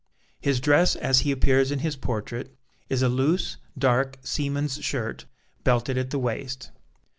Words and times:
His 0.39 0.59
dress, 0.59 0.95
as 0.95 1.19
he 1.19 1.31
appears 1.31 1.69
in 1.69 1.77
his 1.77 1.95
portrait, 1.95 2.55
is 2.89 3.03
a 3.03 3.07
loose, 3.07 3.57
dark, 3.77 4.17
seaman's 4.23 4.81
shirt, 4.83 5.25
belted 5.63 5.95
at 5.95 6.09
the 6.09 6.17
waist. 6.17 6.71